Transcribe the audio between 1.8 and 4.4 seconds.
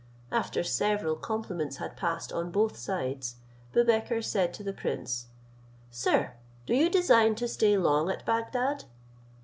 passed on both sides, Boubekir